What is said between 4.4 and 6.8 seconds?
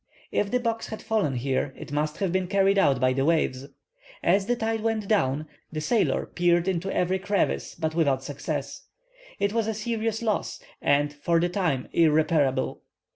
the tide went down, the sailor peered